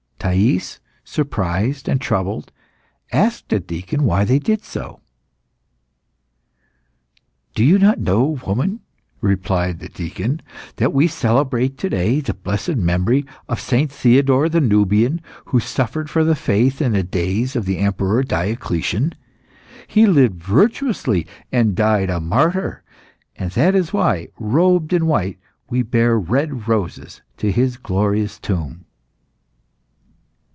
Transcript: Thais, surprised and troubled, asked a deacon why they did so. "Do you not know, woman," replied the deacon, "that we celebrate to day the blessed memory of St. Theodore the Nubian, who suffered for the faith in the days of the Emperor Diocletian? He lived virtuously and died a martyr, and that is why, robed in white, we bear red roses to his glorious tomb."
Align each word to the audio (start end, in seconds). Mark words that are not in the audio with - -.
Thais, 0.23 0.79
surprised 1.03 1.89
and 1.89 1.99
troubled, 1.99 2.51
asked 3.11 3.51
a 3.51 3.59
deacon 3.59 4.03
why 4.03 4.23
they 4.23 4.37
did 4.37 4.63
so. 4.63 4.99
"Do 7.55 7.65
you 7.65 7.79
not 7.79 7.97
know, 7.99 8.39
woman," 8.45 8.81
replied 9.19 9.79
the 9.79 9.89
deacon, 9.89 10.41
"that 10.75 10.93
we 10.93 11.07
celebrate 11.07 11.75
to 11.79 11.89
day 11.89 12.19
the 12.19 12.35
blessed 12.35 12.75
memory 12.75 13.25
of 13.49 13.59
St. 13.59 13.91
Theodore 13.91 14.47
the 14.47 14.61
Nubian, 14.61 15.21
who 15.45 15.59
suffered 15.59 16.07
for 16.07 16.23
the 16.23 16.35
faith 16.35 16.83
in 16.83 16.91
the 16.91 17.01
days 17.03 17.55
of 17.55 17.65
the 17.65 17.79
Emperor 17.79 18.21
Diocletian? 18.21 19.15
He 19.87 20.05
lived 20.05 20.39
virtuously 20.43 21.25
and 21.51 21.75
died 21.75 22.11
a 22.11 22.19
martyr, 22.19 22.83
and 23.35 23.49
that 23.53 23.73
is 23.73 23.91
why, 23.91 24.27
robed 24.39 24.93
in 24.93 25.07
white, 25.07 25.39
we 25.67 25.81
bear 25.81 26.17
red 26.19 26.67
roses 26.67 27.23
to 27.37 27.51
his 27.51 27.75
glorious 27.77 28.37
tomb." 28.37 28.85